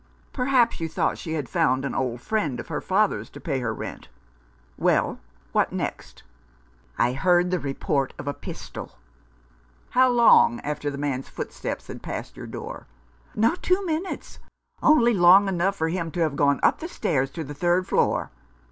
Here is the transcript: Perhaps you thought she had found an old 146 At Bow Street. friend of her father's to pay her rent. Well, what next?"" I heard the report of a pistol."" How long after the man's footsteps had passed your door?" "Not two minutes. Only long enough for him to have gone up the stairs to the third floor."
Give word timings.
Perhaps 0.33 0.79
you 0.79 0.89
thought 0.89 1.19
she 1.19 1.33
had 1.33 1.47
found 1.47 1.85
an 1.85 1.93
old 1.93 2.21
146 2.21 2.25
At 2.25 2.25
Bow 2.25 2.25
Street. 2.25 2.27
friend 2.27 2.59
of 2.59 2.67
her 2.69 2.81
father's 2.81 3.29
to 3.29 3.39
pay 3.39 3.59
her 3.59 3.71
rent. 3.71 4.07
Well, 4.75 5.19
what 5.51 5.71
next?"" 5.71 6.23
I 7.07 7.13
heard 7.13 7.51
the 7.51 7.59
report 7.59 8.15
of 8.17 8.27
a 8.27 8.33
pistol."" 8.33 8.93
How 9.91 10.09
long 10.09 10.59
after 10.61 10.89
the 10.89 10.97
man's 10.97 11.29
footsteps 11.29 11.85
had 11.85 12.01
passed 12.01 12.35
your 12.35 12.47
door?" 12.47 12.87
"Not 13.35 13.61
two 13.61 13.85
minutes. 13.85 14.39
Only 14.81 15.13
long 15.13 15.47
enough 15.47 15.75
for 15.75 15.89
him 15.89 16.09
to 16.13 16.21
have 16.21 16.35
gone 16.35 16.59
up 16.63 16.79
the 16.79 16.87
stairs 16.87 17.29
to 17.33 17.43
the 17.43 17.53
third 17.53 17.85
floor." 17.85 18.31